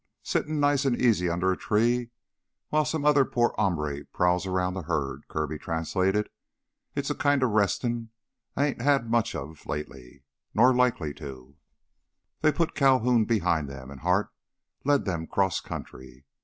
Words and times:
"Sittin' 0.23 0.59
nice 0.59 0.83
an' 0.83 0.95
easy 0.95 1.29
under 1.29 1.51
a 1.51 1.55
tree 1.55 2.09
while 2.69 2.85
some 2.85 3.05
other 3.05 3.23
poor 3.23 3.53
hombre 3.55 4.05
prowls 4.05 4.47
around 4.47 4.73
the 4.73 4.81
herd," 4.81 5.27
Kirby 5.27 5.59
translated. 5.59 6.27
"It's 6.95 7.11
a 7.11 7.15
kinda 7.15 7.45
restin' 7.45 8.09
I 8.57 8.65
ain't 8.65 8.81
had 8.81 9.11
much 9.11 9.35
of 9.35 9.63
lately. 9.67 10.23
Nor 10.55 10.73
like 10.73 10.97
to...." 11.17 11.55
They 12.41 12.51
put 12.51 12.73
Calhoun 12.73 13.25
behind 13.25 13.69
them, 13.69 13.91
and 13.91 13.99
Hart 14.01 14.31
led 14.83 15.05
them 15.05 15.27
cross 15.27 15.61
country. 15.61 16.25